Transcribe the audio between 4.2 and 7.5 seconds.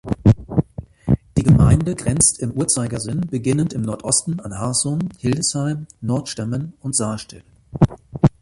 an Harsum, Hildesheim, Nordstemmen und Sarstedt.